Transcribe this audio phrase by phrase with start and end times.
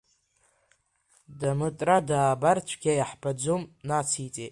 [1.39, 4.47] Дамытра даабар цәгьа иаҳбаӡом, нациҵеит.